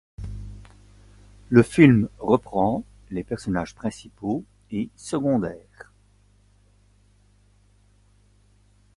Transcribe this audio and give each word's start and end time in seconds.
Le 1.49 1.61
film 1.61 2.09
reprend 2.17 2.83
les 3.11 3.23
personnages 3.23 3.75
principaux 3.75 4.43
et 4.71 4.89
secondaires. 4.95 5.93